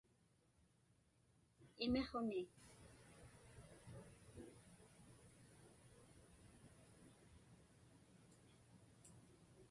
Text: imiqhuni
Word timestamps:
imiqhuni 1.85 2.41